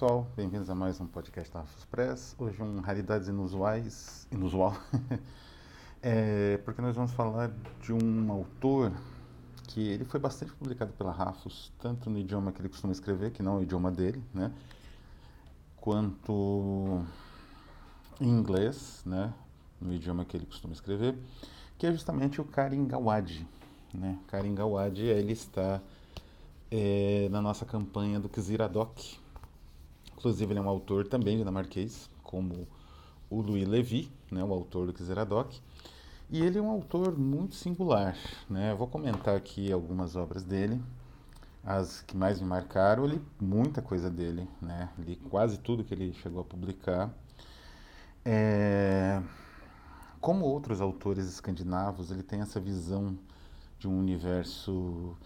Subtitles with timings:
[0.00, 2.34] pessoal, bem-vindos a mais um podcast da Rafus Press.
[2.38, 4.74] Hoje um Raridades Inusuais, inusual,
[6.00, 7.50] é, porque nós vamos falar
[7.82, 8.92] de um autor
[9.68, 13.42] que ele foi bastante publicado pela Rafus, tanto no idioma que ele costuma escrever, que
[13.42, 14.50] não é o idioma dele, né,
[15.76, 17.04] quanto
[18.18, 19.34] em inglês, né,
[19.78, 21.14] no idioma que ele costuma escrever,
[21.76, 23.46] que é justamente o Karim Gawad.
[23.92, 24.18] Né?
[24.28, 25.78] Karim Gawad, ele está
[26.70, 29.19] é, na nossa campanha do Kiziradoc.
[30.20, 32.68] Inclusive, ele é um autor também dinamarquês, como
[33.30, 35.58] o Louis Levy, né, o autor do Kiziradoc.
[36.28, 38.14] E ele é um autor muito singular.
[38.48, 38.70] Né?
[38.70, 40.78] Eu vou comentar aqui algumas obras dele,
[41.64, 43.04] as que mais me marcaram.
[43.04, 44.90] Eu li muita coisa dele, né?
[44.98, 47.10] li quase tudo que ele chegou a publicar.
[48.22, 49.22] É...
[50.20, 53.18] Como outros autores escandinavos, ele tem essa visão
[53.78, 55.16] de um universo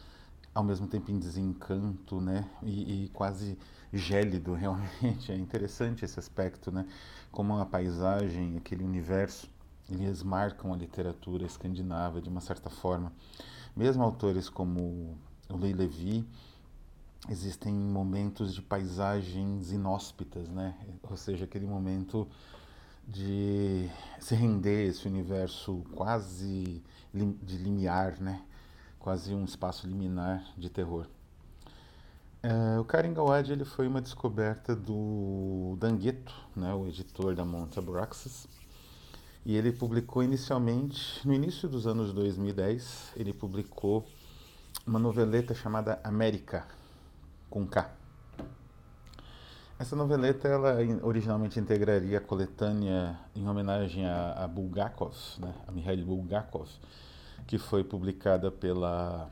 [0.55, 2.49] ao mesmo tempo em desencanto, né?
[2.63, 3.59] E, e, quase
[3.93, 5.33] gélido, realmente.
[5.33, 6.87] É interessante esse aspecto, né?
[7.33, 9.51] Como a paisagem, aquele universo,
[9.91, 13.13] eles marcam a literatura escandinava de uma certa forma.
[13.77, 16.25] Mesmo autores como o Lei Levi,
[17.29, 20.77] existem momentos de paisagens inóspitas, né?
[21.03, 22.29] Ou seja, aquele momento
[23.07, 23.91] de
[24.21, 28.43] se render esse universo quase de limiar, né?
[29.05, 31.05] Quase um espaço liminar de terror.
[32.43, 37.79] É, o Karim Gawad ele foi uma descoberta do Dangueto, né, o editor da Monte
[37.79, 38.49] Abraxas,
[39.45, 44.07] e ele publicou inicialmente, no início dos anos 2010, ele publicou
[44.87, 46.67] uma noveleta chamada América,
[47.51, 47.91] com K.
[49.79, 56.07] Essa noveleta, ela originalmente integraria a coletânea em homenagem a, a Bulgakov, né, a Mikhail
[56.07, 56.71] Bulgakov,
[57.47, 59.31] que foi publicada pela,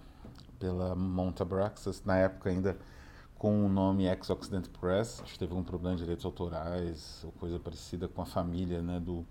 [0.58, 2.77] pela Montabraxas, na época ainda
[3.38, 7.58] com o nome Ex-Occident Press, acho que teve um problema de direitos autorais, ou coisa
[7.58, 9.27] parecida com a família né, do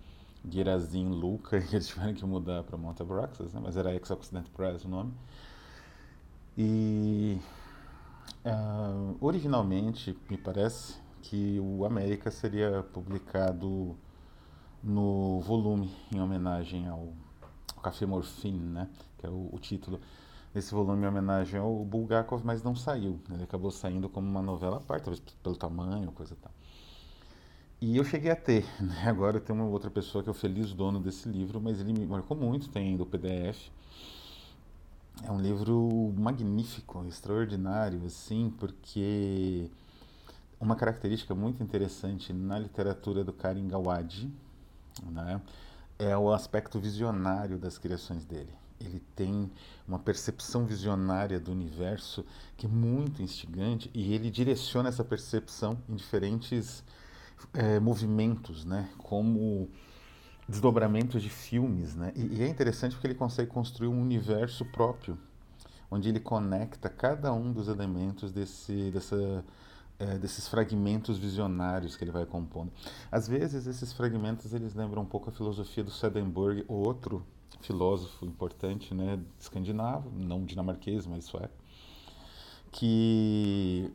[0.49, 4.89] Gerazin Luca, e eles tiveram que mudar para Montabraxas, né, mas era Ex-Occident Press o
[4.89, 5.13] nome.
[6.57, 7.39] E
[8.45, 13.95] uh, originalmente, me parece que o América seria publicado
[14.83, 17.13] no volume em homenagem ao
[17.81, 18.87] Café Morfim, né?
[19.17, 19.99] Que é o, o, título
[20.53, 23.19] desse volume em homenagem ao Bulgakov, mas não saiu.
[23.29, 26.51] Ele acabou saindo como uma novela à parte, talvez pelo tamanho, coisa tal.
[27.79, 29.03] E eu cheguei a ter, né?
[29.07, 32.05] agora tem uma outra pessoa que é o feliz dono desse livro, mas ele me
[32.05, 33.69] marcou muito, tem ainda o PDF.
[35.23, 39.69] É um livro magnífico, extraordinário, assim, porque
[40.59, 44.31] uma característica muito interessante na literatura do Karim Gawad,
[45.11, 45.41] né?
[46.01, 48.51] É o aspecto visionário das criações dele.
[48.79, 49.51] Ele tem
[49.87, 52.25] uma percepção visionária do universo
[52.57, 56.83] que é muito instigante e ele direciona essa percepção em diferentes
[57.53, 58.89] é, movimentos, né?
[58.97, 59.69] como
[60.49, 61.95] desdobramentos de filmes.
[61.95, 62.11] Né?
[62.15, 65.19] E, e é interessante porque ele consegue construir um universo próprio,
[65.91, 69.45] onde ele conecta cada um dos elementos desse, dessa
[70.01, 72.71] é, desses fragmentos visionários que ele vai compondo.
[73.11, 77.23] Às vezes esses fragmentos eles lembram um pouco a filosofia do Swedenborg, outro
[77.61, 81.53] filósofo importante, né, escandinavo, não dinamarquês, mas sueco,
[82.71, 83.93] que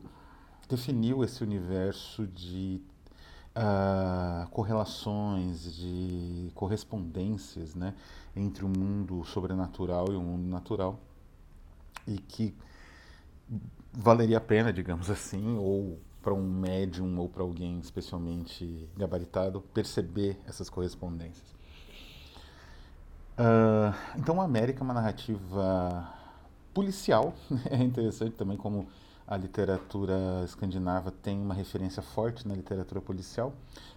[0.69, 2.81] definiu esse universo de
[3.53, 7.93] uh, correlações, de correspondências, né,
[8.33, 10.97] entre o mundo sobrenatural e o mundo natural,
[12.07, 12.55] e que
[13.93, 20.37] valeria a pena, digamos assim, ou para um médium ou para alguém especialmente gabaritado perceber
[20.45, 21.55] essas correspondências.
[23.37, 26.13] Uh, então, a América é uma narrativa
[26.73, 27.33] policial.
[27.69, 28.87] É interessante também como
[29.27, 33.53] a literatura escandinava tem uma referência forte na literatura policial.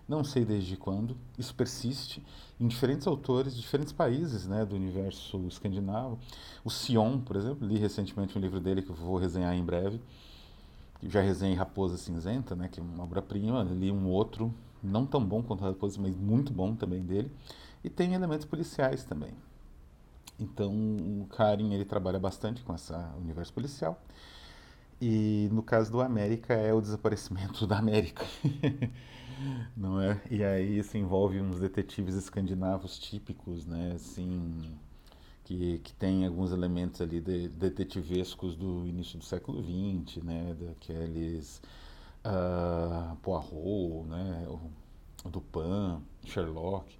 [0.08, 1.16] Não sei desde quando.
[1.38, 2.20] Isso persiste
[2.58, 6.18] em diferentes autores de diferentes países né, do universo escandinavo.
[6.64, 10.00] O Sion, por exemplo, li recentemente um livro dele que eu vou resenhar em breve.
[11.00, 13.62] Já resenhei Raposa Cinzenta, né, que é uma obra-prima.
[13.62, 14.52] Li um outro,
[14.82, 17.30] não tão bom quanto Raposa, mas muito bom também dele.
[17.84, 19.32] E tem elementos policiais também.
[20.40, 23.96] Então, o Karin ele trabalha bastante com esse universo policial.
[25.00, 28.24] E no caso do América é o desaparecimento da América.
[29.74, 30.20] Não é?
[30.30, 33.92] E aí isso envolve uns detetives escandinavos típicos, né?
[33.94, 34.60] Assim,
[35.44, 40.54] que, que tem alguns elementos ali de, detetivescos do início do século XX, né?
[40.60, 41.62] Daqueles
[42.24, 44.46] uh, Poirot, né?
[45.24, 46.98] Dupin, Sherlock.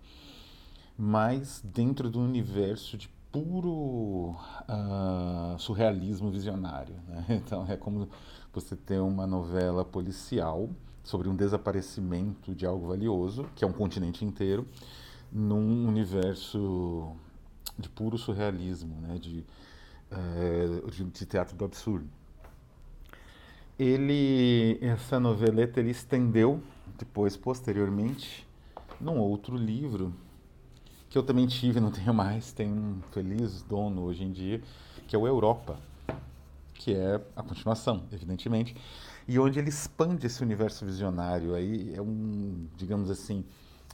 [0.97, 4.37] Mas dentro do universo de puro
[4.69, 6.95] uh, surrealismo visionário.
[7.09, 7.25] Né?
[7.45, 8.09] Então é como
[8.53, 10.69] você ter uma novela policial
[11.03, 14.67] sobre um desaparecimento de algo valioso, que é um continente inteiro,
[15.33, 17.15] num universo
[17.79, 19.45] de puro surrealismo, né, de,
[20.11, 22.09] é, de teatro do absurdo.
[23.79, 26.63] Ele, essa noveleta, ele estendeu
[26.99, 28.47] depois, posteriormente,
[29.01, 30.13] num outro livro
[31.11, 34.63] que eu também tive, não tenho mais, tem um feliz dono hoje em dia,
[35.09, 35.77] que é o Europa,
[36.73, 38.77] que é a continuação, evidentemente,
[39.27, 41.55] e onde ele expande esse universo visionário.
[41.55, 43.45] Aí é um, digamos assim,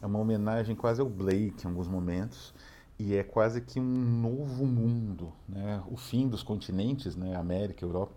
[0.01, 2.55] é uma homenagem quase ao Blake em alguns momentos,
[2.99, 5.83] e é quase que um novo mundo, né?
[5.89, 7.35] O fim dos continentes, né?
[7.35, 8.13] América, Europa,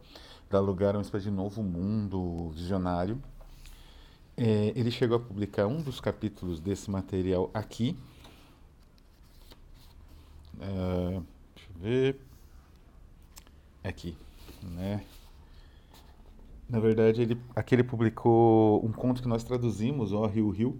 [0.49, 3.21] dá lugar a uma espécie de novo mundo visionário.
[4.37, 7.97] É, ele chegou a publicar um dos capítulos desse material aqui.
[10.59, 11.21] É,
[11.55, 12.19] deixa eu ver.
[13.83, 14.17] Aqui,
[14.61, 15.03] né?
[16.69, 20.79] Na verdade, ele, aqui ele publicou um conto que nós traduzimos, ó, Rio Rio,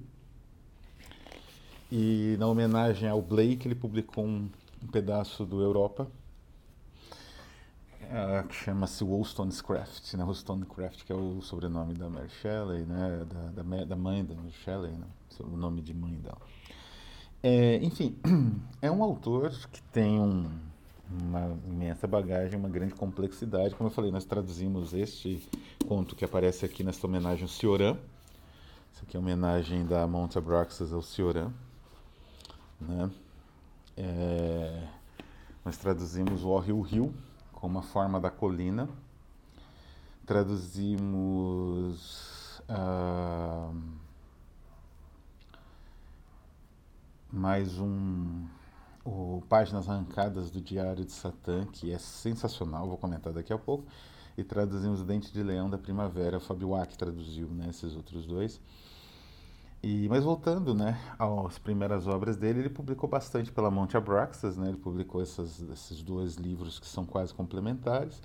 [1.92, 4.48] e na homenagem ao Blake, ele publicou um,
[4.84, 6.08] um pedaço do Europa,
[8.04, 10.24] uh, que chama-se Wollstonecraft, né?
[10.24, 13.25] Wollstonecraft, que é o sobrenome da Mary Shelley, né?
[13.25, 15.08] da, da, da mãe da Mary Shelley, né?
[15.40, 16.40] o nome de mãe dela.
[17.41, 18.18] É, enfim,
[18.81, 20.51] é um autor que tem um,
[21.09, 23.75] uma imensa bagagem, uma grande complexidade.
[23.75, 25.41] Como eu falei, nós traduzimos este
[25.88, 27.97] conto que aparece aqui nesta homenagem ao Cioran.
[28.94, 31.53] Isso aqui é homenagem da Monte Abraxas ao Cioran.
[32.81, 33.09] Né?
[33.95, 34.88] É,
[35.63, 37.13] nós traduzimos o Rio Rio
[37.53, 38.89] como uma forma da colina.
[40.25, 41.00] Traduzimos
[42.69, 43.74] uh,
[47.31, 48.46] mais um
[49.06, 53.86] o Páginas Arrancadas do Diário de Satã, que é sensacional, vou comentar daqui a pouco.
[54.38, 58.60] E traduzimos Dente de Leão da Primavera, o Fabio Wack traduziu né, esses outros dois.
[59.81, 64.70] E, mas voltando né, às primeiras obras dele, ele publicou bastante pela Monte Abraxas, né,
[64.70, 68.22] ele publicou essas, esses dois livros que são quase complementares.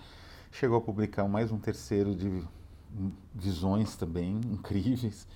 [0.51, 2.43] Chegou a publicar mais um terceiro de
[3.35, 5.27] visões também incríveis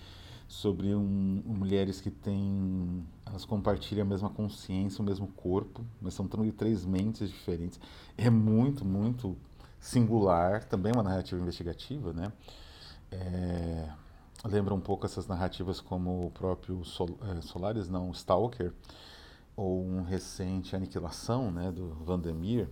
[0.48, 6.26] sobre um, mulheres que têm elas compartilham a mesma consciência, o mesmo corpo, mas são
[6.50, 7.78] três mentes diferentes.
[8.16, 9.36] É muito, muito
[9.78, 12.32] singular, também uma narrativa investigativa, né?
[13.12, 13.88] É,
[14.44, 17.40] lembra um pouco essas narrativas como o próprio Sol, é,
[17.88, 18.72] não, Stalker,
[19.54, 22.68] ou um recente Aniquilação, né, do Vandermeer,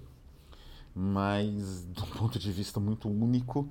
[0.94, 3.68] mas de um ponto de vista muito único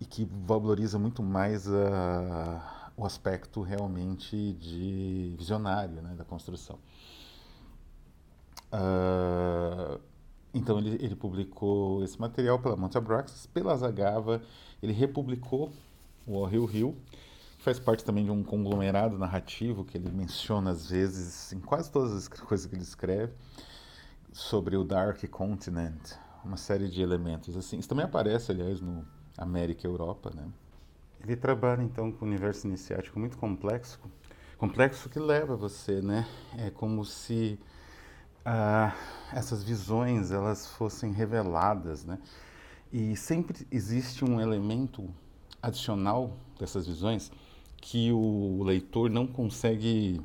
[0.00, 6.78] e que valoriza muito mais a, o aspecto realmente de visionário né, da construção.
[8.72, 10.00] Uh,
[10.54, 14.42] então ele, ele publicou esse material pela Monte Abraxas, pela Zagava,
[14.82, 15.72] ele republicou
[16.26, 16.96] o Rio Rio,
[17.58, 22.12] faz parte também de um conglomerado narrativo que ele menciona às vezes em quase todas
[22.12, 23.32] as coisas que ele escreve
[24.32, 27.78] sobre o Dark Continent, uma série de elementos assim.
[27.78, 29.06] Isso também aparece, aliás, no
[29.36, 30.48] América e Europa, né?
[31.24, 34.00] Ele trabalha então com o universo iniciático muito complexo,
[34.58, 36.26] complexo que leva você, né?
[36.58, 37.58] É como se
[38.44, 38.92] ah,
[39.32, 42.18] essas visões elas fossem reveladas, né?
[42.92, 45.08] E sempre existe um elemento
[45.62, 47.30] adicional dessas visões
[47.76, 50.20] que o leitor não consegue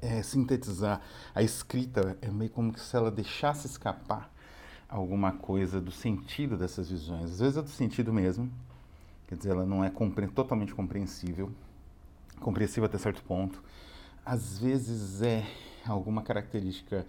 [0.00, 1.00] é, sintetizar.
[1.34, 4.32] A escrita é meio como se ela deixasse escapar
[4.88, 7.32] alguma coisa do sentido dessas visões.
[7.32, 8.50] Às vezes é do sentido mesmo,
[9.34, 11.50] quer dizer, ela não é compre totalmente compreensível,
[12.40, 13.62] compreensível até certo ponto.
[14.24, 15.44] Às vezes é
[15.84, 17.04] alguma característica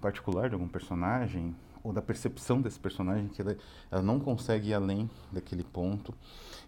[0.00, 3.56] particular de algum personagem ou da percepção desse personagem que ela,
[3.90, 6.14] ela não consegue ir além daquele ponto.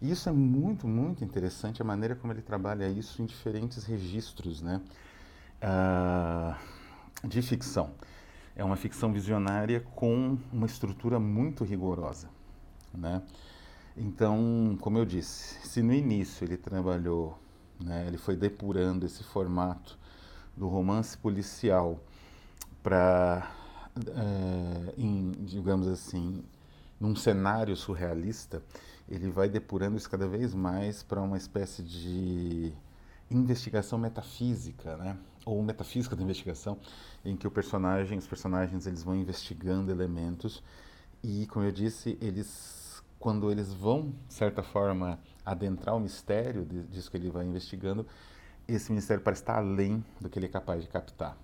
[0.01, 4.63] E isso é muito, muito interessante, a maneira como ele trabalha isso em diferentes registros
[4.63, 4.81] né?
[5.63, 7.91] Uh, de ficção.
[8.57, 12.29] É uma ficção visionária com uma estrutura muito rigorosa.
[12.93, 13.23] Né?
[13.97, 17.39] Então, como eu disse, se no início ele trabalhou,
[17.81, 19.99] né, ele foi depurando esse formato
[20.57, 22.01] do romance policial
[22.83, 23.51] para,
[24.09, 24.95] é,
[25.41, 26.43] digamos assim,
[26.99, 28.63] num cenário surrealista,
[29.09, 32.73] ele vai depurando isso cada vez mais para uma espécie de
[33.31, 35.17] investigação metafísica, né?
[35.45, 36.79] Ou metafísica da investigação,
[37.25, 40.63] em que o personagem, os personagens, eles vão investigando elementos
[41.23, 42.82] e, como eu disse, eles,
[43.23, 48.05] quando eles vão, de certa forma, adentrar o mistério disso que ele vai investigando,
[48.67, 51.37] esse mistério parece estar além do que ele é capaz de captar.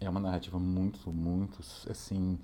[0.00, 2.36] É uma narrativa muito, muito, assim,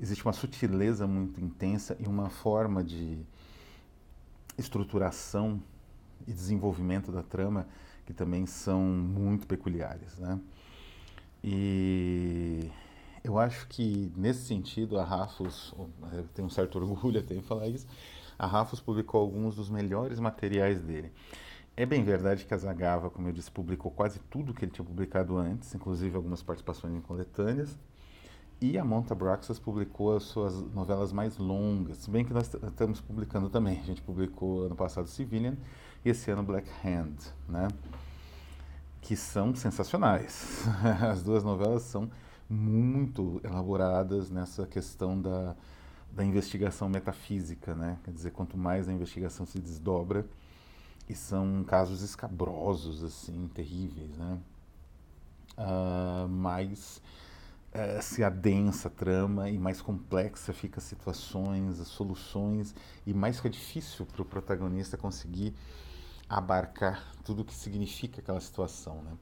[0.00, 3.24] existe uma sutileza muito intensa e uma forma de
[4.58, 5.62] estruturação
[6.26, 7.68] e desenvolvimento da trama
[8.04, 10.40] que também são muito peculiares, né?
[11.44, 12.72] E
[13.22, 15.72] eu acho que nesse sentido a Rafos,
[16.12, 17.86] eu tenho um certo orgulho até em falar isso,
[18.38, 21.12] a Rafos publicou alguns dos melhores materiais dele.
[21.76, 24.84] É bem verdade que a Zagava, como eu disse, publicou quase tudo que ele tinha
[24.84, 27.78] publicado antes, inclusive algumas participações em coletâneas.
[28.58, 33.02] E a Monta Braxas publicou as suas novelas mais longas, se bem que nós estamos
[33.02, 33.78] publicando também.
[33.78, 35.56] A gente publicou ano passado Civilian
[36.02, 37.16] e esse ano Black Hand,
[37.46, 37.68] né?
[39.06, 40.64] que são sensacionais.
[41.00, 42.10] As duas novelas são
[42.50, 45.54] muito elaboradas nessa questão da,
[46.16, 47.98] da investigação metafísica, né?
[48.02, 50.26] Quer dizer, quanto mais a investigação se desdobra,
[51.06, 54.38] e são casos escabrosos, assim, terríveis, né?
[55.58, 57.00] Uh, mais
[57.74, 62.74] uh, se adensa a trama e mais complexa fica as situações, as soluções,
[63.06, 65.54] e mais fica difícil para o protagonista conseguir
[66.28, 69.12] abarcar tudo o que significa aquela situação, né?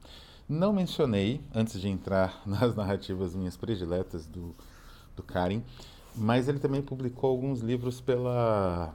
[0.47, 4.55] Não mencionei, antes de entrar nas narrativas minhas prediletas do,
[5.15, 5.63] do Karin,
[6.17, 8.93] mas ele também publicou alguns livros pela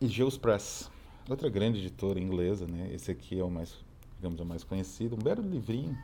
[0.00, 0.90] Egeus Press,
[1.28, 2.90] outra grande editora inglesa, né?
[2.92, 3.74] Esse aqui é o mais,
[4.16, 5.96] digamos, é o mais conhecido, um belo livrinho,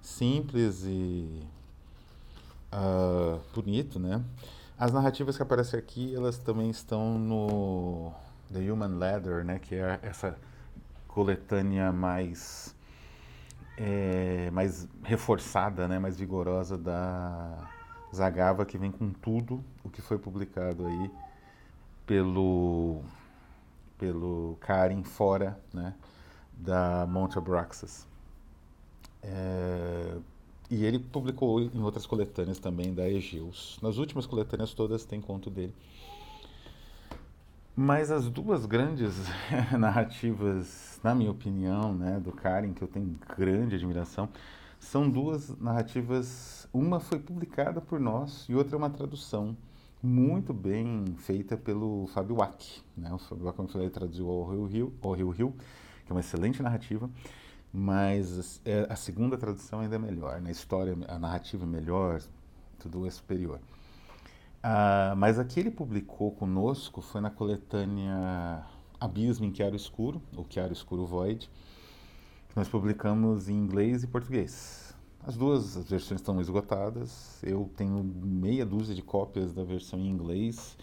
[0.00, 1.40] simples e
[2.72, 4.22] uh, bonito, né?
[4.78, 8.12] As narrativas que aparecem aqui, elas também estão no
[8.52, 9.58] The Human Ladder, né?
[9.58, 10.36] Que é essa
[11.06, 12.74] coletânea mais
[13.76, 15.98] é, mais reforçada, né?
[15.98, 17.70] Mais vigorosa da
[18.14, 21.10] Zagava, que vem com tudo o que foi publicado aí
[22.06, 23.02] pelo
[23.98, 25.94] pelo Karin fora né,
[26.52, 28.06] da Monte Abraxas.
[29.22, 30.16] É,
[30.70, 33.78] e ele publicou em outras coletâneas também da Egeus.
[33.82, 35.74] Nas últimas coletâneas todas tem conto dele.
[37.76, 39.14] Mas as duas grandes
[39.76, 44.28] narrativas, na minha opinião, né, do Karen, que eu tenho grande admiração,
[44.84, 46.68] são duas narrativas.
[46.72, 49.56] Uma foi publicada por nós e outra é uma tradução
[50.02, 52.82] muito bem feita pelo Fábio Wack.
[52.96, 53.12] Né?
[53.12, 55.54] O Fábio Wack, como eu falei, traduziu o Rio Rio, o Rio Rio,
[56.04, 57.08] que é uma excelente narrativa,
[57.72, 60.34] mas é, a segunda tradução ainda é melhor.
[60.34, 60.50] Na né?
[60.50, 62.20] história, a narrativa é melhor,
[62.78, 63.60] tudo é superior.
[64.62, 68.64] Ah, mas aqui ele publicou conosco foi na coletânea
[69.00, 71.50] Abismo em Chiaro Escuro, ou Chiaro Escuro Void, que
[72.54, 74.94] nós publicamos em inglês e português.
[75.26, 77.42] As duas versões estão esgotadas.
[77.42, 80.76] Eu tenho meia dúzia de cópias da versão em inglês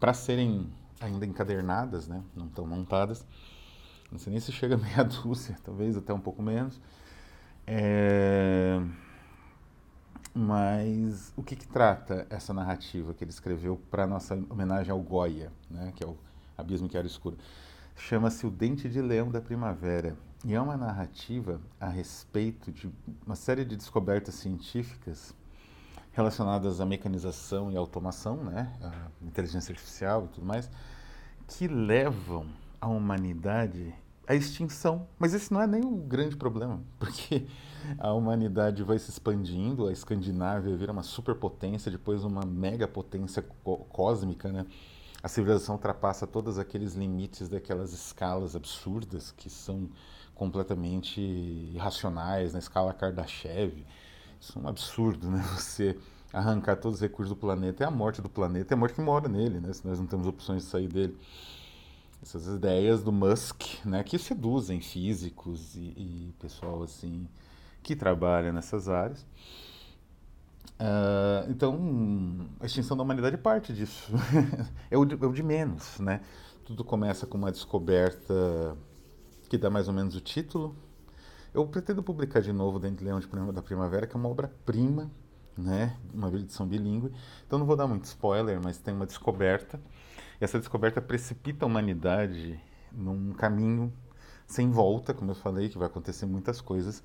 [0.00, 0.70] para serem
[1.00, 2.22] ainda encadernadas, né?
[2.34, 3.26] Não estão montadas.
[4.10, 6.80] Não sei nem se chega a meia dúzia, talvez até um pouco menos.
[7.66, 8.80] É...
[10.32, 15.52] Mas o que, que, trata essa narrativa que ele escreveu para nossa homenagem ao Goya,
[15.68, 15.92] né?
[15.94, 16.16] Que é o
[16.56, 17.36] Abismo que era escuro?
[17.96, 22.90] Chama-se O Dente de Leão da Primavera e é uma narrativa a respeito de
[23.26, 25.34] uma série de descobertas científicas
[26.12, 30.70] relacionadas à mecanização e automação, né, a inteligência artificial e tudo mais,
[31.46, 32.46] que levam
[32.80, 33.92] a humanidade
[34.26, 35.08] à extinção.
[35.18, 37.46] Mas esse não é nem o grande problema, porque
[37.98, 43.44] a humanidade vai se expandindo, a Escandinávia vira uma superpotência, depois uma megapotência
[43.90, 44.66] cósmica, né?
[45.20, 49.90] A civilização ultrapassa todos aqueles limites daquelas escalas absurdas que são
[50.38, 53.84] completamente irracionais na escala Kardashev.
[54.40, 55.42] Isso é um absurdo, né?
[55.58, 55.98] Você
[56.32, 59.00] arrancar todos os recursos do planeta é a morte do planeta, é a morte que
[59.00, 59.72] mora nele, né?
[59.72, 61.18] Se nós não temos opções de sair dele.
[62.22, 64.02] Essas ideias do Musk, né?
[64.04, 67.28] Que seduzem físicos e, e pessoal assim
[67.82, 69.26] que trabalha nessas áreas.
[70.78, 74.12] Uh, então, a extinção da humanidade é parte disso.
[74.88, 76.20] é, o de, é o de menos, né?
[76.64, 78.76] Tudo começa com uma descoberta
[79.48, 80.76] que dá mais ou menos o título.
[81.54, 85.10] Eu pretendo publicar de novo Dente Leão de da Primavera, que é uma obra-prima,
[85.56, 85.96] né?
[86.12, 87.12] uma edição bilíngue.
[87.46, 89.80] Então não vou dar muito spoiler, mas tem uma descoberta.
[90.40, 92.60] E essa descoberta precipita a humanidade
[92.92, 93.92] num caminho
[94.46, 97.02] sem volta, como eu falei, que vai acontecer muitas coisas.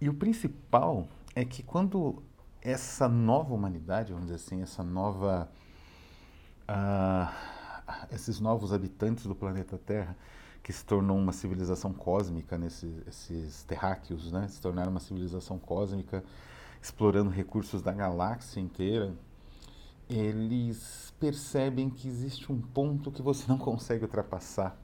[0.00, 2.22] E o principal é que quando
[2.60, 5.48] essa nova humanidade, vamos dizer assim, essa nova.
[6.68, 7.54] Uh,
[8.10, 10.16] esses novos habitantes do planeta Terra,
[10.64, 14.48] que se tornou uma civilização cósmica, nesses esses terráqueos, né?
[14.48, 16.24] se tornaram uma civilização cósmica,
[16.82, 19.12] explorando recursos da galáxia inteira,
[20.08, 24.74] eles percebem que existe um ponto que você não consegue ultrapassar.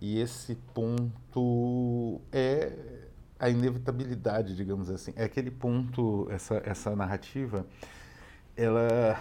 [0.00, 2.72] E esse ponto é
[3.38, 5.12] a inevitabilidade, digamos assim.
[5.16, 7.66] É aquele ponto, essa, essa narrativa,
[8.56, 9.20] ela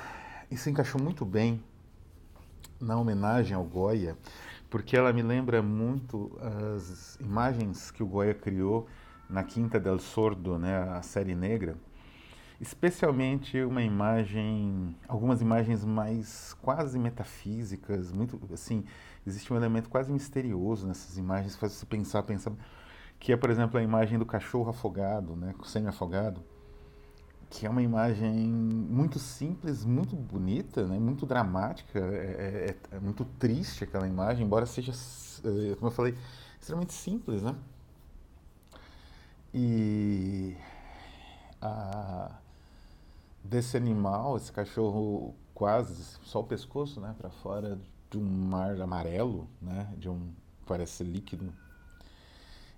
[0.55, 1.61] se encaixou muito bem
[2.79, 4.17] na homenagem ao Goya,
[4.69, 8.87] porque ela me lembra muito as imagens que o Goya criou
[9.29, 11.77] na Quinta del Sordo, né, a série negra,
[12.59, 18.83] especialmente uma imagem, algumas imagens mais quase metafísicas, muito assim,
[19.25, 22.51] existe um elemento quase misterioso nessas imagens, faz você pensar, pensar,
[23.19, 26.43] que é, por exemplo, a imagem do cachorro afogado, né, semi-afogado,
[27.49, 33.23] que é uma imagem muito simples, muito bonita, né, muito dramática, é, é, é muito
[33.39, 36.15] triste aquela imagem, embora seja, eh, como eu falei,
[36.59, 37.55] extremamente simples, né?
[39.53, 40.57] E
[41.61, 42.31] a,
[43.43, 47.79] desse animal, esse cachorro quase só o pescoço, né, para fora
[48.11, 50.31] de um mar amarelo, né, de um
[50.65, 51.51] parece líquido,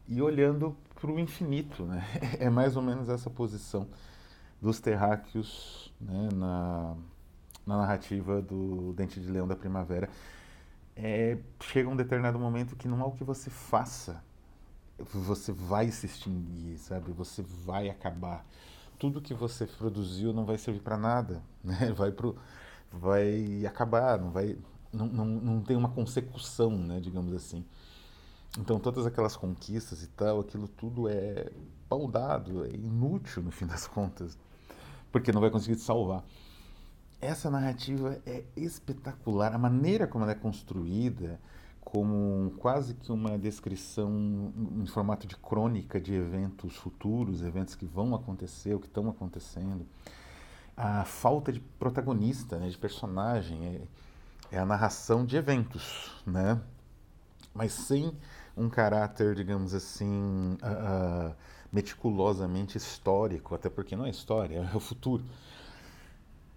[0.07, 2.03] e olhando para o infinito, né?
[2.39, 3.87] É mais ou menos essa posição
[4.61, 6.95] dos terráqueos né, na,
[7.65, 10.09] na narrativa do Dente de Leão da Primavera.
[10.95, 14.21] É, chega um determinado momento que não há o que você faça,
[14.97, 17.11] você vai se extinguir, sabe?
[17.13, 18.45] Você vai acabar.
[18.97, 21.93] Tudo que você produziu não vai servir para nada, né?
[21.95, 22.35] Vai pro,
[22.91, 24.57] vai acabar, não vai,
[24.91, 26.99] não, não, não tem uma consecução, né?
[26.99, 27.63] Digamos assim.
[28.57, 31.49] Então todas aquelas conquistas e tal, aquilo tudo é
[31.87, 34.37] paudado, é inútil no fim das contas
[35.11, 36.23] porque não vai conseguir te salvar.
[37.21, 41.39] Essa narrativa é espetacular, a maneira como ela é construída,
[41.81, 48.15] como quase que uma descrição em formato de crônica de eventos futuros, eventos que vão
[48.15, 49.85] acontecer, ou que estão acontecendo.
[50.77, 53.81] A falta de protagonista, né, de personagem, é,
[54.55, 56.61] é a narração de eventos, né?
[57.53, 58.15] mas sem
[58.55, 61.35] um caráter, digamos assim, uh, uh,
[61.71, 65.23] meticulosamente histórico, até porque não é história, é o futuro.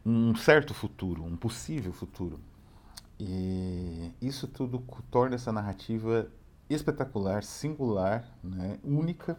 [0.04, 2.40] Um certo futuro, um possível futuro.
[3.20, 6.28] E isso tudo torna essa narrativa
[6.68, 9.38] espetacular, singular, né, única.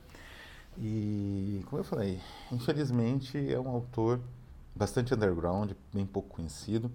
[0.78, 2.19] E, como eu falei,
[2.52, 4.21] infelizmente é um autor
[4.76, 6.89] bastante underground, bem pouco conhecido.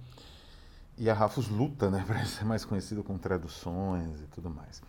[0.97, 4.83] E a Rafus luta né, para ser mais conhecido com traduções e tudo mais.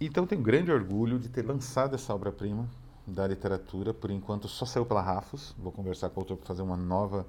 [0.00, 2.68] Então tenho grande orgulho de ter lançado essa obra-prima
[3.06, 5.54] da literatura, por enquanto só saiu pela Rafos.
[5.58, 7.26] Vou conversar com o autor para fazer uma nova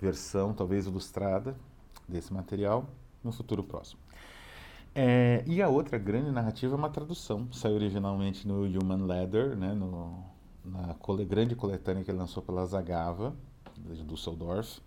[0.00, 1.54] versão, talvez ilustrada,
[2.08, 2.86] desse material
[3.22, 4.00] no futuro próximo.
[4.94, 7.48] É, e a outra grande narrativa é uma tradução.
[7.52, 10.24] Saiu originalmente no Human Leather, né, no,
[10.64, 13.34] na cole, grande coletânea que ele lançou pela Zagava,
[13.76, 14.80] de Düsseldorf,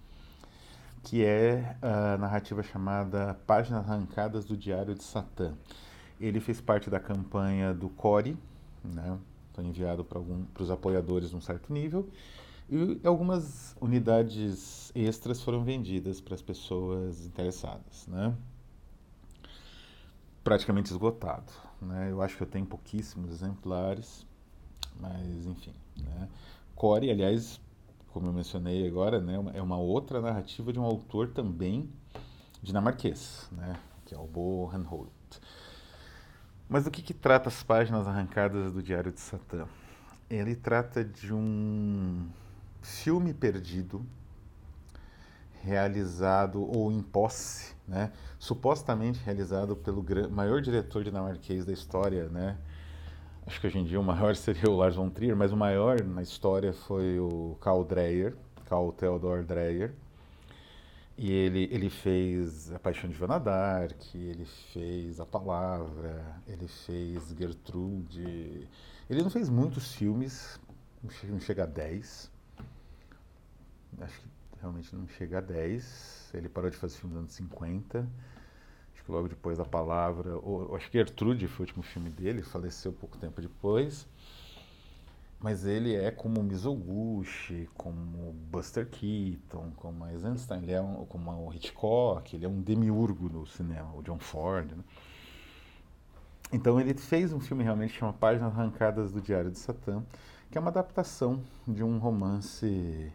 [1.03, 5.53] que é a narrativa chamada Páginas Arrancadas do Diário de Satã.
[6.19, 8.37] Ele fez parte da campanha do CORE,
[8.83, 9.17] né,
[9.53, 12.09] foi enviado para os apoiadores num certo nível,
[12.69, 18.35] e algumas unidades extras foram vendidas para as pessoas interessadas, né?
[20.43, 22.09] Praticamente esgotado, né?
[22.11, 24.25] Eu acho que eu tenho pouquíssimos exemplares,
[24.99, 26.27] mas enfim, né?
[26.75, 27.61] Core, aliás,
[28.13, 31.89] como eu mencionei agora, né, é uma outra narrativa de um autor também
[32.61, 35.09] dinamarquês, né, que é o Bo Hanholt.
[36.73, 39.67] Mas do que, que trata as páginas arrancadas do Diário de Satã?
[40.27, 42.27] Ele trata de um
[42.81, 44.03] filme perdido
[45.61, 48.11] realizado ou em posse, né?
[48.39, 52.57] supostamente realizado pelo maior diretor dinamarquês da história, né?
[53.45, 56.01] Acho que hoje em dia o maior seria o Lars von Trier, mas o maior
[56.01, 59.93] na história foi o Karl Dreyer, Karl Theodor Dreyer,
[61.17, 67.29] e ele, ele fez A Paixão de Joana d'Arc, ele fez A Palavra, ele fez
[67.37, 68.67] Gertrude.
[69.09, 70.59] Ele não fez muitos filmes,
[71.23, 72.31] não chega a 10.
[74.01, 74.27] Acho que
[74.59, 76.31] realmente não chega a 10.
[76.33, 77.99] Ele parou de fazer filme nos anos 50.
[78.93, 80.35] Acho que logo depois da Palavra.
[80.37, 84.07] Ou, acho que Gertrude foi o último filme dele, faleceu pouco tempo depois.
[85.43, 91.53] Mas ele é como Mizoguchi, como Buster Keaton, como Eisenstein, ele é um, como o
[91.53, 94.71] Hitchcock, ele é um demiurgo do cinema, o John Ford.
[94.71, 94.83] Né?
[96.53, 100.01] Então ele fez um filme realmente que chama Páginas Arrancadas do Diário de Satã,
[100.49, 103.11] que é uma adaptação de um romance,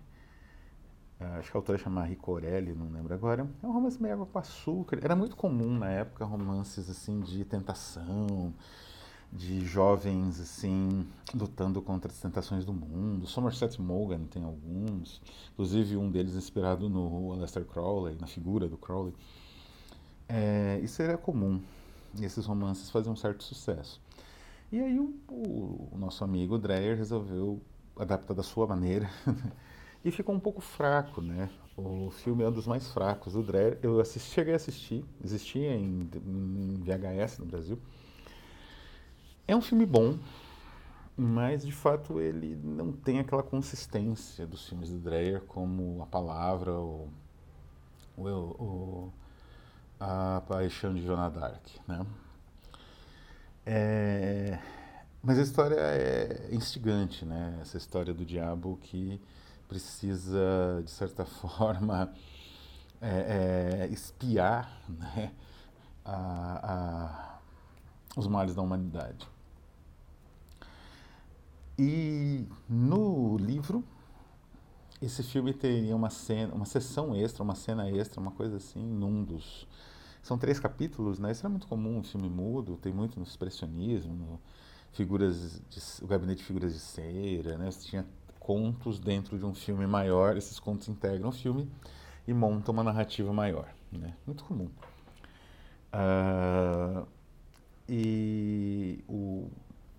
[1.18, 4.26] ah, acho que a autora chama Ricorelli, não lembro agora, é um romance meio água
[4.26, 4.98] com açúcar.
[5.02, 8.52] Era muito comum na época romances assim de tentação,
[9.32, 13.26] de jovens assim lutando contra as tentações do mundo.
[13.26, 15.20] Somerset Maugham tem alguns,
[15.52, 19.14] inclusive um deles inspirado no Aleister Crowley, na figura do Crowley.
[20.28, 21.60] É, isso era comum.
[22.18, 24.00] E esses romances faziam um certo sucesso.
[24.72, 27.60] E aí o, o, o nosso amigo Dreyer resolveu
[27.96, 29.08] adaptar da sua maneira
[30.04, 31.50] e ficou um pouco fraco, né?
[31.76, 33.78] O filme é um dos mais fracos do Dreyer.
[33.82, 37.78] Eu assisti, cheguei a assistir, existia em, em VHS no Brasil.
[39.48, 40.18] É um filme bom,
[41.16, 46.72] mas de fato ele não tem aquela consistência dos filmes do Dreyer como A Palavra
[46.72, 47.08] ou,
[48.14, 49.12] ou, ou
[49.98, 52.06] A Paixão de Joana Dark, né?
[53.64, 54.58] É,
[55.22, 57.58] mas a história é instigante, né?
[57.62, 59.18] Essa história do diabo que
[59.66, 62.12] precisa, de certa forma,
[63.00, 65.32] é, é, espiar né?
[66.04, 67.38] a, a,
[68.14, 69.26] os males da humanidade.
[71.78, 73.84] E no livro,
[75.00, 79.22] esse filme teria uma cena, uma sessão extra, uma cena extra, uma coisa assim, num
[79.22, 79.66] dos.
[80.22, 81.30] São três capítulos, né?
[81.30, 84.40] Isso é muito comum, um filme mudo, tem muito no expressionismo, no
[84.92, 87.70] figuras de, o gabinete de figuras de cera, né?
[87.70, 88.06] Você tinha
[88.40, 91.70] contos dentro de um filme maior, esses contos integram o filme
[92.26, 94.16] e montam uma narrativa maior, né?
[94.26, 94.68] Muito comum.
[95.92, 97.06] Uh,
[97.88, 99.50] e o,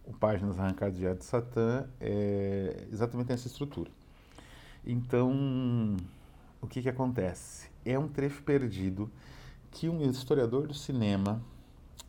[0.10, 3.92] o Páginas Arrancadas de de Satã é exatamente essa estrutura.
[4.86, 5.96] Então,
[6.60, 7.70] o que, que acontece?
[7.86, 9.10] É um trecho perdido
[9.72, 11.42] que um historiador do cinema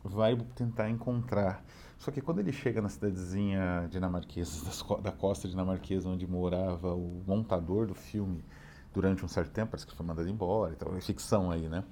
[0.03, 1.63] vai tentar encontrar.
[1.99, 4.65] Só que quando ele chega na cidadezinha dinamarquesa,
[5.01, 8.43] da costa dinamarquesa, onde morava o montador do filme
[8.91, 11.83] durante um certo tempo, parece que foi mandado embora, então é ficção aí, né?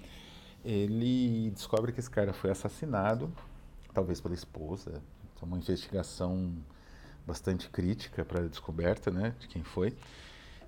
[0.66, 3.32] Ele descobre que esse cara foi assassinado,
[3.94, 5.02] talvez pela esposa,
[5.40, 6.54] então uma investigação
[7.26, 9.96] bastante crítica para a descoberta, né, de quem foi.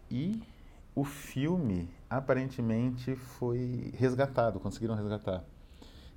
[0.09, 0.41] E
[0.95, 5.43] o filme aparentemente foi resgatado, conseguiram resgatar.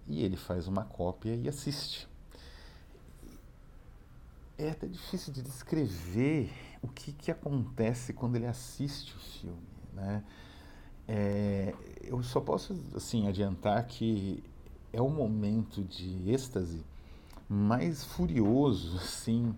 [0.06, 2.08] E ele faz uma cópia e assiste.
[4.56, 10.22] É até difícil de descrever o que, que acontece quando ele assiste o filme, né?
[11.06, 14.42] É, eu só posso assim adiantar que
[14.92, 16.84] é um momento de êxtase
[17.48, 19.54] mais furioso, assim,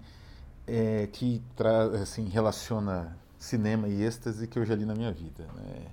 [0.67, 5.47] é, que tra assim, relaciona cinema e êxtase que eu já li na minha vida.
[5.55, 5.87] Né?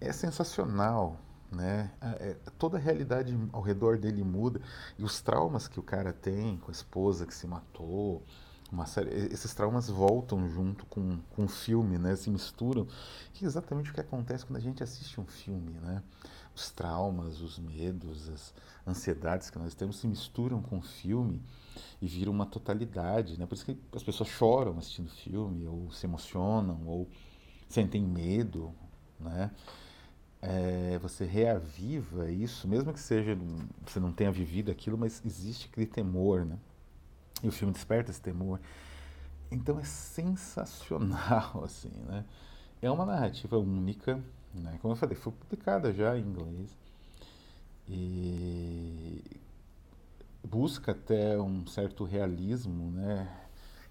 [0.00, 1.16] É sensacional,
[1.50, 1.90] né?
[2.00, 4.60] É, toda a realidade ao redor dele muda
[4.98, 8.22] e os traumas que o cara tem com a esposa que se matou,
[8.86, 12.16] série, esses traumas voltam junto com, com o filme, né?
[12.16, 12.86] Se misturam,
[13.34, 16.02] que é exatamente o que acontece quando a gente assiste um filme, né?
[16.54, 18.54] Os traumas, os medos, as
[18.86, 21.40] ansiedades que nós temos se misturam com o filme
[22.00, 23.46] e viram uma totalidade, né?
[23.46, 27.08] Por isso que as pessoas choram assistindo o filme, ou se emocionam, ou
[27.68, 28.74] sentem medo,
[29.18, 29.50] né?
[30.42, 33.38] É, você reaviva isso, mesmo que seja
[33.86, 36.58] você não tenha vivido aquilo, mas existe aquele temor, né?
[37.42, 38.60] E o filme desperta esse temor.
[39.50, 42.24] Então é sensacional, assim, né?
[42.80, 44.20] É uma narrativa única,
[44.54, 44.78] né?
[44.80, 46.70] Como eu falei, foi publicada já em inglês.
[47.88, 49.22] E
[50.42, 53.28] busca até um certo realismo, né?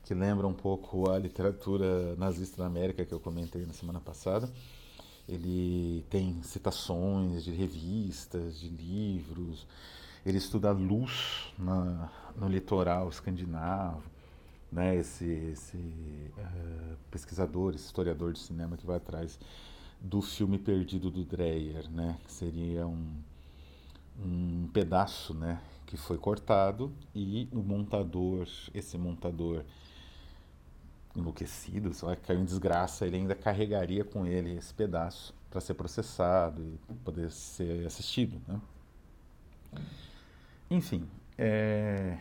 [0.03, 4.51] Que lembra um pouco a literatura nazista da América que eu comentei na semana passada.
[5.27, 9.67] Ele tem citações de revistas, de livros,
[10.25, 14.03] ele estuda a luz na, no litoral escandinavo,
[14.71, 14.95] né?
[14.95, 19.39] esse, esse uh, pesquisador, esse historiador de cinema que vai atrás
[20.01, 22.17] do filme perdido do Dreyer, né?
[22.25, 23.07] que seria um,
[24.19, 25.61] um pedaço né?
[25.85, 29.63] que foi cortado e o montador, esse montador
[31.15, 35.73] enlouquecido, sei que caiu em desgraça, ele ainda carregaria com ele esse pedaço para ser
[35.73, 38.41] processado e poder ser assistido.
[38.47, 38.61] Né?
[40.69, 41.05] Enfim,
[41.37, 42.17] é,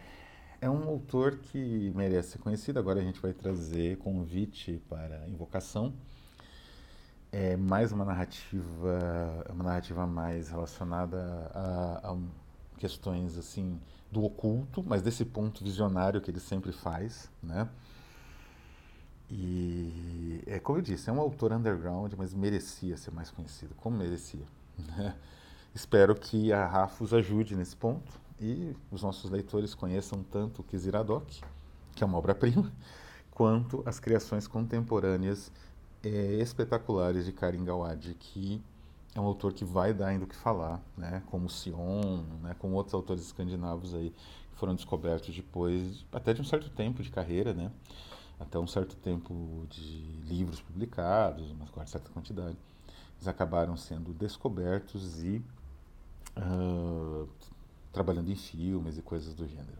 [0.60, 2.78] é um autor que merece ser conhecido.
[2.78, 5.94] Agora a gente vai trazer convite para Invocação.
[7.32, 12.18] É mais uma narrativa, uma narrativa mais relacionada a, a
[12.76, 17.68] questões assim do oculto, mas desse ponto visionário que ele sempre faz, né?
[19.30, 23.96] E é como eu disse, é um autor underground, mas merecia ser mais conhecido, como
[23.96, 24.44] merecia.
[24.96, 25.14] Né?
[25.72, 31.42] Espero que a Rafos ajude nesse ponto e os nossos leitores conheçam tanto o Kiziradok,
[31.94, 32.72] que é uma obra-prima,
[33.30, 35.52] quanto as criações contemporâneas
[36.02, 36.08] é,
[36.40, 38.62] espetaculares de Karim Gawad, que
[39.14, 41.22] é um autor que vai dar ainda o que falar, né?
[41.26, 42.54] como Sion, né?
[42.58, 44.10] como outros autores escandinavos aí
[44.52, 47.70] que foram descobertos depois, até de um certo tempo de carreira, né?
[48.38, 52.56] até um certo tempo de livros publicados, uma certa quantidade,
[53.16, 55.44] eles acabaram sendo descobertos e
[56.38, 57.28] uh,
[57.92, 59.78] trabalhando em filmes e coisas do gênero.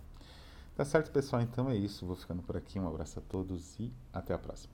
[0.76, 1.40] Tá certo, pessoal?
[1.40, 2.04] Então é isso.
[2.04, 2.78] Vou ficando por aqui.
[2.78, 4.68] Um abraço a todos e até a próxima.